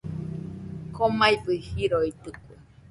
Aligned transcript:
Komaibɨ 0.95 1.51
riroitɨkue. 1.75 2.55